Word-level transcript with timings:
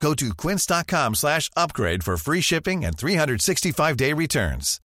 Go 0.00 0.14
to 0.14 0.34
quince.com 0.34 1.14
slash 1.14 1.50
upgrade 1.56 2.04
for 2.04 2.16
free 2.16 2.40
shipping 2.40 2.84
and 2.84 2.96
365-day 2.96 4.12
returns. 4.12 4.80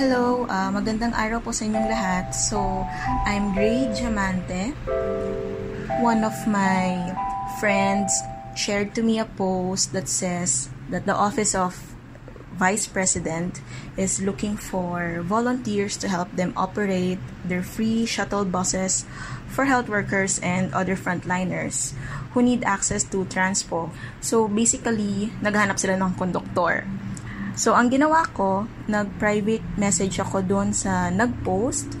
Hello, 0.00 0.48
uh, 0.48 0.72
magandang 0.72 1.12
araw 1.12 1.44
po 1.44 1.52
sa 1.52 1.68
inyong 1.68 1.84
lahat. 1.92 2.32
So, 2.32 2.88
I'm 3.28 3.52
Gray 3.52 3.84
Diamante. 3.92 4.72
One 6.00 6.24
of 6.24 6.32
my 6.48 7.12
friends 7.60 8.08
shared 8.54 8.94
to 8.94 9.02
me 9.02 9.18
a 9.18 9.24
post 9.24 9.92
that 9.92 10.08
says 10.08 10.68
that 10.90 11.06
the 11.06 11.14
Office 11.14 11.54
of 11.54 11.94
Vice 12.60 12.86
President 12.86 13.64
is 13.96 14.20
looking 14.20 14.56
for 14.56 15.24
volunteers 15.24 15.96
to 15.96 16.08
help 16.08 16.28
them 16.36 16.52
operate 16.56 17.18
their 17.44 17.62
free 17.62 18.04
shuttle 18.04 18.44
buses 18.44 19.08
for 19.48 19.64
health 19.64 19.88
workers 19.88 20.38
and 20.44 20.68
other 20.74 20.94
frontliners 20.94 21.96
who 22.32 22.42
need 22.42 22.62
access 22.64 23.02
to 23.04 23.24
transpo. 23.32 23.88
So 24.20 24.46
basically, 24.46 25.32
naghanap 25.40 25.80
sila 25.80 25.96
ng 25.96 26.14
konduktor. 26.20 26.84
So, 27.58 27.74
ang 27.74 27.90
ginawa 27.90 28.28
ko, 28.30 28.70
nag-private 28.86 29.74
message 29.74 30.22
ako 30.22 30.40
doon 30.46 30.70
sa 30.70 31.10
nag-post. 31.10 31.92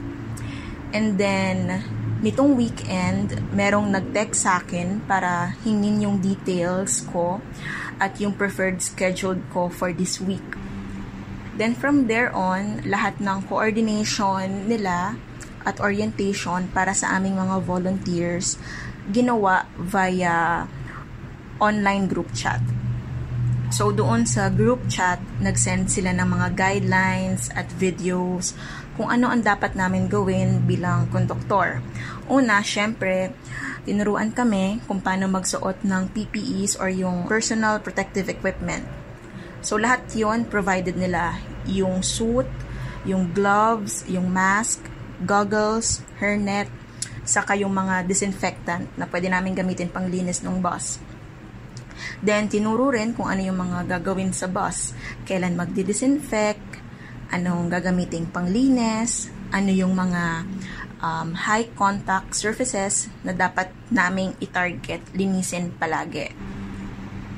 And 0.94 1.18
then, 1.18 1.82
nitong 2.20 2.52
weekend, 2.52 3.32
merong 3.56 3.88
nag-text 3.88 4.44
sa 4.44 4.60
akin 4.60 5.00
para 5.08 5.56
hingin 5.64 6.04
yung 6.04 6.16
details 6.20 7.00
ko 7.08 7.40
at 7.96 8.20
yung 8.20 8.36
preferred 8.36 8.84
schedule 8.84 9.40
ko 9.48 9.72
for 9.72 9.92
this 9.92 10.20
week. 10.20 10.44
Then 11.56 11.76
from 11.76 12.08
there 12.08 12.32
on, 12.32 12.84
lahat 12.84 13.20
ng 13.20 13.48
coordination 13.48 14.68
nila 14.68 15.16
at 15.64 15.76
orientation 15.80 16.72
para 16.72 16.96
sa 16.96 17.16
aming 17.16 17.36
mga 17.36 17.56
volunteers 17.64 18.56
ginawa 19.12 19.68
via 19.76 20.64
online 21.60 22.08
group 22.08 22.32
chat. 22.32 22.60
So, 23.70 23.94
doon 23.94 24.26
sa 24.26 24.50
group 24.50 24.90
chat, 24.90 25.22
nag-send 25.38 25.94
sila 25.94 26.10
ng 26.10 26.26
mga 26.26 26.58
guidelines 26.58 27.54
at 27.54 27.70
videos 27.78 28.58
kung 29.00 29.08
ano 29.08 29.32
ang 29.32 29.40
dapat 29.40 29.72
namin 29.72 30.12
gawin 30.12 30.68
bilang 30.68 31.08
konduktor. 31.08 31.80
Una, 32.28 32.60
syempre, 32.60 33.32
tinuruan 33.88 34.28
kami 34.28 34.84
kung 34.84 35.00
paano 35.00 35.24
magsuot 35.24 35.88
ng 35.88 36.12
PPEs 36.12 36.76
or 36.76 36.92
yung 36.92 37.24
personal 37.24 37.80
protective 37.80 38.28
equipment. 38.28 38.84
So, 39.64 39.80
lahat 39.80 40.04
yon 40.12 40.44
provided 40.44 41.00
nila. 41.00 41.40
Yung 41.64 42.04
suit, 42.04 42.44
yung 43.08 43.32
gloves, 43.32 44.04
yung 44.04 44.28
mask, 44.28 44.84
goggles, 45.24 46.04
hairnet, 46.20 46.68
saka 47.24 47.56
yung 47.56 47.72
mga 47.72 48.04
disinfectant 48.04 48.84
na 49.00 49.08
pwede 49.08 49.32
namin 49.32 49.56
gamitin 49.56 49.88
pang 49.88 50.04
linis 50.12 50.44
ng 50.44 50.60
bus. 50.60 51.00
Then, 52.20 52.52
tinuro 52.52 52.92
rin 52.92 53.16
kung 53.16 53.32
ano 53.32 53.40
yung 53.40 53.56
mga 53.56 53.96
gagawin 53.96 54.36
sa 54.36 54.44
bus. 54.44 54.92
Kailan 55.24 55.56
magdi-disinfect, 55.56 56.79
anong 57.30 57.70
gagamiting 57.70 58.26
panglinis, 58.28 59.30
ano 59.50 59.70
yung 59.70 59.94
mga 59.94 60.44
um, 61.02 61.34
high 61.34 61.70
contact 61.74 62.34
surfaces 62.34 63.10
na 63.22 63.32
dapat 63.34 63.70
naming 63.90 64.34
i-target, 64.42 65.02
linisin 65.14 65.74
palagi. 65.74 66.30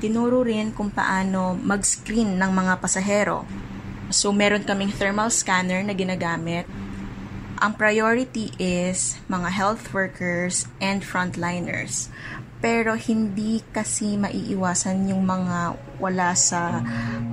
Tinuro 0.02 0.42
rin 0.42 0.74
kung 0.74 0.90
paano 0.90 1.54
mag-screen 1.54 2.34
ng 2.34 2.50
mga 2.50 2.82
pasahero. 2.82 3.46
So, 4.10 4.34
meron 4.34 4.66
kaming 4.66 4.92
thermal 4.92 5.30
scanner 5.30 5.80
na 5.86 5.94
ginagamit. 5.94 6.66
Ang 7.62 7.78
priority 7.78 8.50
is 8.58 9.22
mga 9.30 9.48
health 9.54 9.94
workers 9.94 10.66
and 10.82 11.06
frontliners 11.06 12.10
pero 12.62 12.94
hindi 12.94 13.58
kasi 13.74 14.14
maiiwasan 14.14 15.10
yung 15.10 15.26
mga 15.26 15.74
wala 15.98 16.30
sa 16.38 16.78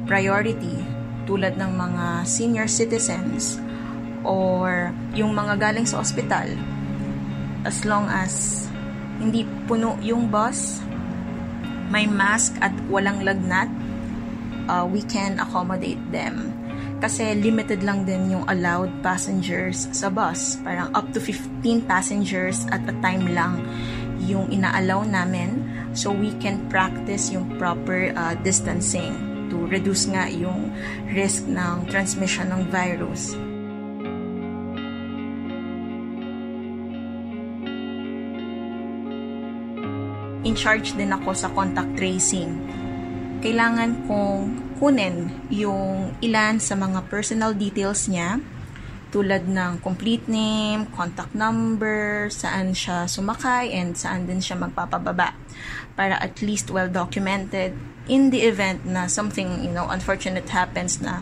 priority 0.09 0.98
tulad 1.29 1.53
ng 1.53 1.71
mga 1.77 2.25
senior 2.25 2.65
citizens 2.65 3.61
or 4.25 4.89
yung 5.13 5.37
mga 5.37 5.61
galing 5.61 5.85
sa 5.85 6.01
ospital 6.01 6.49
as 7.63 7.85
long 7.85 8.09
as 8.09 8.65
hindi 9.21 9.45
puno 9.69 9.93
yung 10.01 10.27
bus 10.33 10.81
may 11.93 12.09
mask 12.09 12.57
at 12.65 12.73
walang 12.89 13.21
lagnat 13.21 13.69
uh, 14.69 14.85
we 14.85 15.01
can 15.09 15.41
accommodate 15.41 15.99
them. 16.13 16.53
Kasi 17.01 17.33
limited 17.33 17.81
lang 17.81 18.05
din 18.05 18.29
yung 18.29 18.45
allowed 18.45 18.91
passengers 19.01 19.89
sa 19.95 20.11
bus. 20.11 20.59
Parang 20.61 20.93
up 20.93 21.09
to 21.15 21.19
15 21.19 21.89
passengers 21.89 22.67
at 22.69 22.83
a 22.85 22.93
time 23.01 23.25
lang 23.33 23.57
yung 24.21 24.51
inaalaw 24.53 25.07
namin. 25.07 25.63
So 25.97 26.13
we 26.13 26.35
can 26.37 26.69
practice 26.69 27.33
yung 27.33 27.57
proper 27.57 28.13
uh, 28.13 28.37
distancing 28.45 29.28
to 29.49 29.65
reduce 29.67 30.05
nga 30.07 30.29
yung 30.29 30.71
risk 31.09 31.49
ng 31.49 31.89
transmission 31.89 32.47
ng 32.53 32.69
virus. 32.69 33.33
In 40.47 40.55
charge 40.55 40.95
din 40.95 41.11
ako 41.11 41.35
sa 41.35 41.51
contact 41.51 41.99
tracing. 41.99 42.55
Kailangan 43.43 44.07
kong 44.07 44.41
kunin 44.79 45.27
yung 45.51 46.15
ilan 46.23 46.57
sa 46.57 46.79
mga 46.79 47.03
personal 47.11 47.51
details 47.51 48.07
niya 48.07 48.39
tulad 49.09 49.49
ng 49.49 49.81
complete 49.81 50.29
name, 50.29 50.85
contact 50.93 51.33
number, 51.33 52.29
saan 52.29 52.77
siya 52.77 53.09
sumakay, 53.09 53.73
and 53.73 53.97
saan 53.97 54.29
din 54.29 54.37
siya 54.37 54.57
magpapababa 54.57 55.33
para 55.97 56.15
at 56.21 56.39
least 56.45 56.69
well 56.69 56.87
documented 56.87 57.73
in 58.07 58.29
the 58.29 58.45
event 58.45 58.85
na 58.85 59.09
something, 59.09 59.65
you 59.65 59.73
know, 59.73 59.89
unfortunate 59.89 60.47
happens 60.49 61.01
na 61.01 61.21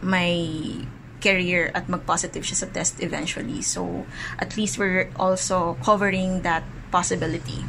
may 0.00 0.78
carrier 1.24 1.72
at 1.72 1.88
mag-positive 1.88 2.44
siya 2.44 2.64
sa 2.64 2.68
test 2.68 3.00
eventually. 3.00 3.60
So, 3.64 4.04
at 4.36 4.56
least 4.60 4.76
we're 4.76 5.08
also 5.16 5.80
covering 5.80 6.44
that 6.44 6.62
possibility. 6.92 7.64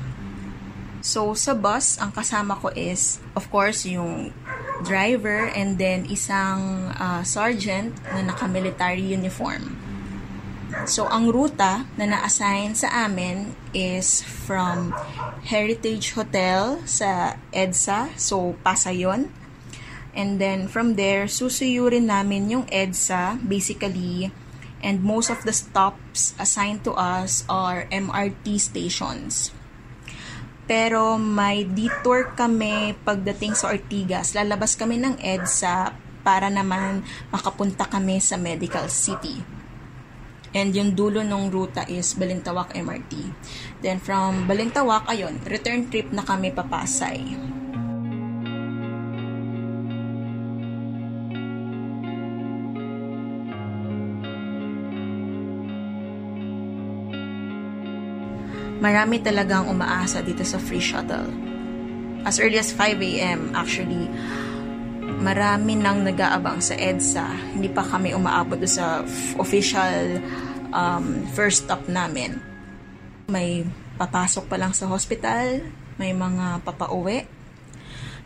So, 1.05 1.37
sa 1.37 1.53
bus, 1.53 2.01
ang 2.01 2.11
kasama 2.11 2.59
ko 2.59 2.73
is, 2.73 3.21
of 3.37 3.47
course, 3.53 3.85
yung 3.85 4.33
driver 4.85 5.49
and 5.51 5.81
then 5.81 6.05
isang 6.05 6.93
uh, 7.01 7.25
sergeant 7.25 7.97
na 8.13 8.29
naka-military 8.29 9.01
uniform. 9.01 9.81
So, 10.85 11.09
ang 11.09 11.33
ruta 11.33 11.89
na 11.97 12.05
na-assign 12.05 12.77
sa 12.77 13.09
amin 13.09 13.57
is 13.73 14.21
from 14.21 14.91
Heritage 15.47 16.13
Hotel 16.13 16.83
sa 16.85 17.39
EDSA. 17.55 18.13
So, 18.19 18.59
pasa 18.61 18.91
yun. 18.91 19.31
And 20.11 20.37
then, 20.37 20.67
from 20.67 20.99
there, 20.99 21.31
susuyurin 21.31 22.11
namin 22.11 22.51
yung 22.51 22.65
EDSA, 22.67 23.39
basically, 23.47 24.35
and 24.83 24.99
most 24.99 25.31
of 25.31 25.41
the 25.47 25.55
stops 25.55 26.35
assigned 26.37 26.83
to 26.83 26.93
us 26.93 27.47
are 27.47 27.89
MRT 27.89 28.59
stations. 28.59 29.54
Pero 30.65 31.21
may 31.21 31.61
detour 31.61 32.33
kami 32.33 32.97
pagdating 33.05 33.53
sa 33.53 33.69
Ortigas. 33.69 34.33
Lalabas 34.33 34.73
kami 34.73 34.97
ng 34.97 35.21
EDSA 35.21 35.93
para 36.25 36.49
naman 36.49 37.05
makapunta 37.29 37.85
kami 37.85 38.17
sa 38.17 38.33
Medical 38.35 38.89
City. 38.89 39.45
And 40.55 40.73
yung 40.73 40.97
dulo 40.97 41.21
ng 41.21 41.53
ruta 41.53 41.85
is 41.85 42.17
Balintawak 42.17 42.73
MRT. 42.73 43.13
Then 43.85 44.01
from 44.01 44.49
Balintawak, 44.49 45.05
ayun, 45.05 45.37
return 45.45 45.91
trip 45.91 46.09
na 46.09 46.23
kami 46.23 46.49
papasay. 46.49 47.54
Marami 58.79 59.21
talagang 59.23 59.71
umaasa 59.71 60.19
dito 60.19 60.43
sa 60.43 60.59
free 60.59 60.83
shuttle. 60.83 61.29
As 62.25 62.41
early 62.41 62.57
as 62.57 62.73
5 62.73 62.97
a.m. 62.99 63.53
actually, 63.53 64.09
marami 65.21 65.77
nang 65.77 66.01
nag-aabang 66.01 66.59
sa 66.59 66.73
EDSA. 66.73 67.55
Hindi 67.55 67.69
pa 67.69 67.85
kami 67.85 68.11
umaabot 68.17 68.59
sa 68.65 69.05
official 69.37 70.19
um, 70.73 71.23
first 71.37 71.69
stop 71.69 71.85
namin. 71.85 72.41
May 73.29 73.63
papasok 73.95 74.49
pa 74.49 74.57
lang 74.59 74.75
sa 74.75 74.89
hospital, 74.91 75.63
may 75.95 76.11
mga 76.11 76.65
papauwi, 76.65 77.25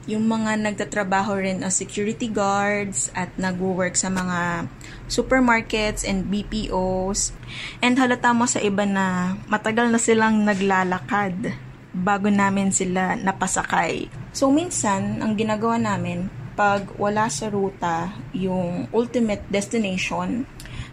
yung 0.10 0.26
mga 0.26 0.58
nagtatrabaho 0.58 1.38
rin 1.38 1.62
as 1.62 1.78
security 1.78 2.26
guards 2.26 3.14
at 3.14 3.30
nagwo-work 3.38 3.94
sa 3.94 4.10
mga 4.10 4.66
supermarkets 5.06 6.02
and 6.02 6.26
BPOs. 6.34 7.30
And 7.78 7.94
halata 7.94 8.34
mo 8.34 8.50
sa 8.50 8.58
iba 8.58 8.90
na 8.90 9.38
matagal 9.46 9.94
na 9.94 10.02
silang 10.02 10.42
naglalakad 10.42 11.54
bago 11.94 12.34
namin 12.34 12.74
sila 12.74 13.14
napasakay. 13.22 14.10
So 14.34 14.50
minsan, 14.50 15.22
ang 15.22 15.38
ginagawa 15.38 15.78
namin, 15.78 16.34
pag 16.58 16.90
wala 16.98 17.30
sa 17.30 17.54
ruta 17.54 18.10
yung 18.34 18.90
ultimate 18.90 19.46
destination 19.48 20.50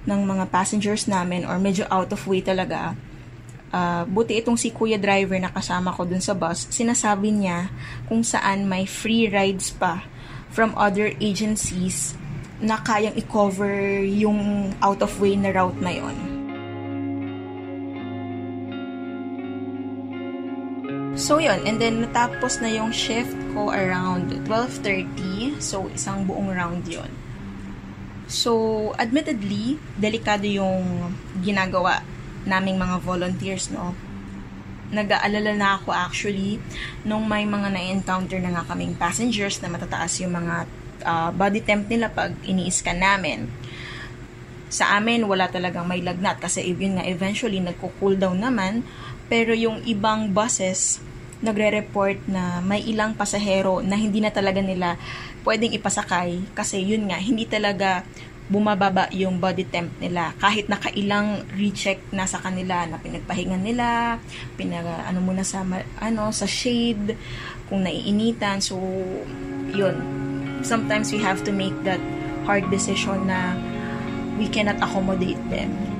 ng 0.07 0.21
mga 0.23 0.45
passengers 0.53 1.09
namin 1.11 1.43
or 1.49 1.57
medyo 1.57 1.89
out 1.89 2.13
of 2.13 2.23
way 2.29 2.45
talaga, 2.45 2.95
uh, 3.76 4.02
buti 4.08 4.40
itong 4.40 4.56
si 4.56 4.73
kuya 4.73 4.96
driver 4.96 5.37
na 5.37 5.52
kasama 5.52 5.93
ko 5.93 6.08
dun 6.08 6.25
sa 6.25 6.32
bus, 6.32 6.64
sinasabi 6.73 7.28
niya 7.28 7.69
kung 8.08 8.25
saan 8.25 8.64
may 8.64 8.88
free 8.88 9.28
rides 9.28 9.76
pa 9.76 10.00
from 10.49 10.73
other 10.81 11.12
agencies 11.20 12.17
na 12.56 12.81
kayang 12.81 13.12
i-cover 13.20 14.00
yung 14.00 14.73
out 14.81 15.05
of 15.05 15.12
way 15.20 15.37
na 15.37 15.52
route 15.52 15.76
na 15.84 15.93
yon. 15.93 16.17
So 21.17 21.40
yun, 21.40 21.64
and 21.64 21.81
then 21.81 22.05
natapos 22.05 22.61
na 22.61 22.69
yung 22.69 22.93
shift 22.93 23.32
ko 23.56 23.72
around 23.72 24.32
12.30. 24.49 25.61
So 25.61 25.88
isang 25.93 26.29
buong 26.29 26.52
round 26.52 26.84
yon. 26.88 27.08
So 28.29 28.93
admittedly, 29.00 29.81
delikado 29.96 30.44
yung 30.44 31.12
ginagawa 31.40 32.05
naming 32.46 32.78
mga 32.78 33.02
volunteers, 33.02 33.69
no? 33.69 33.93
Nag-aalala 34.94 35.52
na 35.58 35.69
ako 35.82 35.90
actually 35.90 36.62
nung 37.02 37.26
may 37.26 37.43
mga 37.43 37.75
na-encounter 37.75 38.38
na 38.38 38.54
nga 38.54 38.64
kaming 38.70 38.94
passengers 38.94 39.58
na 39.58 39.66
matataas 39.66 40.22
yung 40.22 40.38
mga 40.38 40.64
uh, 41.02 41.31
body 41.34 41.60
temp 41.60 41.90
nila 41.90 42.06
pag 42.08 42.32
ini-scan 42.46 43.02
namin. 43.02 43.50
Sa 44.70 44.94
amin, 44.94 45.26
wala 45.26 45.50
talagang 45.50 45.87
may 45.87 46.02
lagnat 46.02 46.38
kasi 46.38 46.62
yun 46.70 46.98
nga 46.98 47.04
eventually 47.06 47.58
nagko-cool 47.58 48.14
down 48.14 48.38
naman. 48.38 48.87
Pero 49.26 49.50
yung 49.54 49.82
ibang 49.82 50.31
buses, 50.31 51.02
nagre-report 51.43 52.31
na 52.31 52.62
may 52.62 52.81
ilang 52.87 53.12
pasahero 53.12 53.82
na 53.82 53.98
hindi 53.98 54.22
na 54.22 54.31
talaga 54.31 54.62
nila 54.62 54.96
pwedeng 55.46 55.75
ipasakay 55.76 56.43
kasi 56.58 56.82
yun 56.82 57.06
nga, 57.10 57.19
hindi 57.20 57.46
talaga 57.46 58.02
bumababa 58.46 59.10
yung 59.10 59.43
body 59.43 59.66
temp 59.66 59.90
nila. 59.98 60.31
Kahit 60.38 60.70
nakailang 60.70 61.43
recheck 61.58 61.98
na 62.14 62.26
sa 62.31 62.38
kanila 62.38 62.87
na 62.87 62.98
pinagpahingan 62.98 63.62
nila 63.62 64.19
pinag 64.54 64.87
ano 64.87 65.19
muna 65.19 65.43
sa 65.43 65.66
ano 65.98 66.31
sa 66.31 66.46
shade 66.46 67.19
kung 67.66 67.82
naiinitan. 67.82 68.62
So 68.62 68.78
yun. 69.75 69.98
Sometimes 70.62 71.10
we 71.10 71.19
have 71.22 71.43
to 71.46 71.52
make 71.54 71.75
that 71.87 72.00
hard 72.46 72.66
decision 72.70 73.26
na 73.26 73.58
we 74.38 74.46
cannot 74.46 74.78
accommodate 74.78 75.40
them 75.50 75.95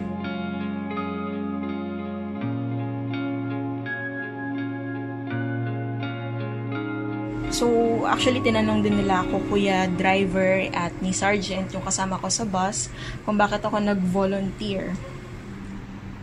So, 7.55 8.03
actually, 8.03 8.43
tinanong 8.43 8.83
din 8.83 8.99
nila 8.99 9.23
ako, 9.23 9.39
kuya 9.47 9.87
driver 9.95 10.67
at 10.75 10.91
ni 10.99 11.15
sergeant, 11.15 11.71
yung 11.71 11.87
kasama 11.87 12.19
ko 12.19 12.27
sa 12.27 12.43
bus, 12.43 12.91
kung 13.23 13.39
bakit 13.39 13.63
ako 13.63 13.79
nag-volunteer. 13.79 14.99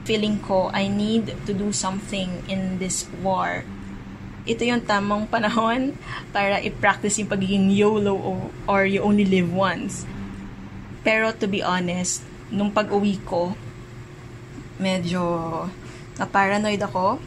Feeling 0.04 0.44
ko, 0.44 0.68
I 0.76 0.92
need 0.92 1.32
to 1.48 1.56
do 1.56 1.72
something 1.72 2.44
in 2.52 2.76
this 2.76 3.08
war. 3.24 3.64
Ito 4.44 4.68
yung 4.68 4.84
tamang 4.84 5.32
panahon 5.32 5.96
para 6.36 6.60
i-practice 6.60 7.16
yung 7.24 7.32
pagiging 7.32 7.72
YOLO 7.72 8.52
or 8.68 8.84
you 8.84 9.00
only 9.00 9.24
live 9.24 9.48
once. 9.48 10.04
Pero 11.08 11.32
to 11.32 11.48
be 11.48 11.64
honest, 11.64 12.20
nung 12.52 12.76
pag-uwi 12.76 13.24
ko, 13.24 13.56
medyo 14.76 15.24
na-paranoid 16.20 16.84
ako 16.84 17.24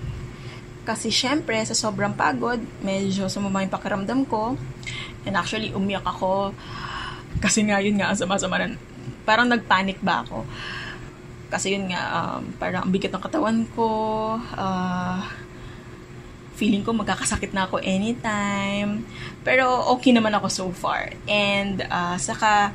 kasi 0.86 1.10
syempre, 1.10 1.58
sa 1.66 1.74
sobrang 1.74 2.14
pagod, 2.14 2.62
medyo 2.80 3.26
sumama 3.26 3.66
yung 3.66 3.74
pakiramdam 3.74 4.22
ko. 4.30 4.54
And 5.26 5.34
actually, 5.34 5.74
umiyak 5.74 6.06
ako. 6.06 6.54
Kasi 7.42 7.66
nga, 7.66 7.82
yun 7.82 7.98
nga, 7.98 8.14
sama-sama 8.14 8.62
na, 8.62 8.78
parang 9.26 9.50
nagpanic 9.50 9.98
ba 9.98 10.22
ako. 10.22 10.46
Kasi 11.50 11.74
yun 11.74 11.90
nga, 11.90 12.02
um, 12.38 12.54
parang 12.62 12.86
ang 12.86 12.92
bigat 12.94 13.10
ng 13.10 13.22
katawan 13.22 13.66
ko. 13.74 13.90
Uh, 14.54 15.18
feeling 16.56 16.86
ko 16.86 16.94
magkakasakit 16.94 17.50
na 17.50 17.68
ako 17.68 17.82
anytime. 17.82 19.04
Pero 19.42 19.90
okay 19.98 20.14
naman 20.14 20.32
ako 20.38 20.48
so 20.48 20.66
far. 20.70 21.12
And 21.26 21.82
uh, 21.82 22.16
saka, 22.16 22.70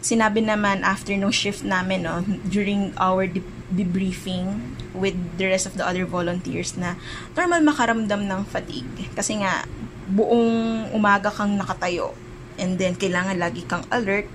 sinabi 0.00 0.44
naman 0.44 0.80
after 0.82 1.12
no 1.16 1.30
shift 1.30 1.64
namin, 1.64 2.04
no, 2.04 2.24
during 2.48 2.92
our 2.96 3.28
de- 3.28 3.44
debriefing, 3.72 4.76
with 4.90 5.14
the 5.38 5.46
rest 5.46 5.70
of 5.70 5.78
the 5.78 5.86
other 5.86 6.02
volunteers 6.02 6.74
na 6.74 6.98
normal 7.38 7.62
makaramdam 7.62 8.26
ng 8.26 8.42
fatigue. 8.48 9.06
Kasi 9.14 9.38
nga, 9.38 9.64
buong 10.10 10.90
umaga 10.90 11.30
kang 11.30 11.54
nakatayo. 11.54 12.10
And 12.58 12.76
then, 12.76 12.98
kailangan 12.98 13.38
lagi 13.38 13.64
kang 13.64 13.86
alert. 13.94 14.26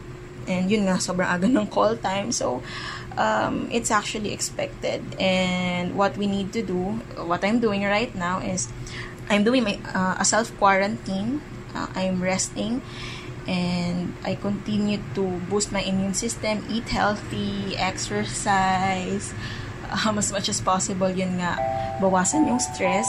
And 0.47 0.71
yun 0.71 0.87
nga, 0.87 1.01
sobrang 1.01 1.27
aga 1.27 1.49
ng 1.49 1.67
call 1.67 1.99
time. 1.99 2.31
So, 2.31 2.63
um, 3.19 3.67
it's 3.67 3.91
actually 3.91 4.31
expected. 4.31 5.03
And 5.19 5.99
what 5.99 6.15
we 6.15 6.25
need 6.25 6.53
to 6.55 6.63
do, 6.63 7.03
what 7.19 7.43
I'm 7.43 7.59
doing 7.59 7.83
right 7.83 8.13
now 8.15 8.39
is, 8.39 8.71
I'm 9.27 9.43
doing 9.43 9.65
my, 9.65 9.75
uh, 9.91 10.21
a 10.21 10.25
self-quarantine. 10.25 11.41
Uh, 11.75 11.91
I'm 11.97 12.23
resting. 12.23 12.79
And 13.45 14.17
I 14.25 14.33
continue 14.35 14.97
to 15.13 15.23
boost 15.49 15.71
my 15.71 15.81
immune 15.85 16.17
system, 16.17 16.65
eat 16.69 16.89
healthy, 16.89 17.77
exercise, 17.77 19.33
um, 20.05 20.17
as 20.17 20.31
much 20.33 20.49
as 20.49 20.61
possible, 20.61 21.09
yun 21.09 21.37
nga, 21.37 21.57
bawasan 22.01 22.49
yung 22.49 22.57
stress. 22.57 23.07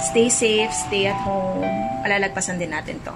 Stay 0.00 0.28
safe, 0.28 0.72
stay 0.72 1.08
at 1.08 1.18
home. 1.24 1.64
Alalagpasan 2.04 2.56
din 2.56 2.72
natin 2.72 3.00
to. 3.04 3.12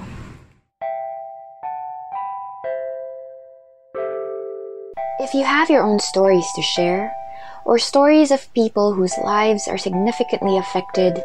If 5.21 5.37
you 5.37 5.45
have 5.45 5.69
your 5.69 5.85
own 5.85 6.01
stories 6.01 6.49
to 6.57 6.63
share, 6.65 7.13
or 7.65 7.79
stories 7.79 8.31
of 8.31 8.53
people 8.55 8.95
whose 8.95 9.17
lives 9.19 9.69
are 9.69 9.79
significantly 9.79 10.57
affected 10.57 11.23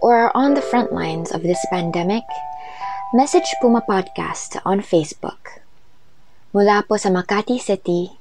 or 0.00 0.16
are 0.16 0.32
on 0.34 0.54
the 0.54 0.62
front 0.62 0.92
lines 0.92 1.30
of 1.30 1.42
this 1.42 1.64
pandemic, 1.70 2.24
Message 3.14 3.54
Puma 3.60 3.82
Podcast 3.88 4.60
on 4.64 4.80
Facebook. 4.80 5.62
Mula 6.52 6.84
po 6.88 6.96
sa 6.96 7.08
Makati 7.08 7.60
City, 7.60 8.18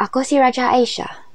ako 0.00 0.22
si 0.22 0.38
Raja 0.38 0.72
Aisha. 0.72 1.26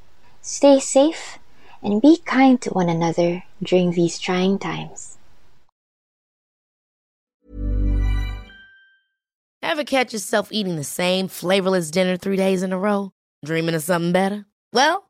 Stay 0.41 0.79
safe 0.79 1.39
and 1.83 2.01
be 2.01 2.19
kind 2.25 2.59
to 2.61 2.71
one 2.71 2.89
another 2.89 3.43
during 3.61 3.91
these 3.91 4.19
trying 4.19 4.59
times. 4.59 5.17
Ever 9.63 9.83
catch 9.83 10.11
yourself 10.13 10.51
eating 10.51 10.75
the 10.75 10.83
same 10.83 11.27
flavorless 11.27 11.89
dinner 11.89 12.17
three 12.17 12.35
days 12.35 12.61
in 12.61 12.73
a 12.73 12.77
row? 12.77 13.11
Dreaming 13.43 13.75
of 13.75 13.81
something 13.81 14.11
better? 14.11 14.45
Well, 14.71 15.09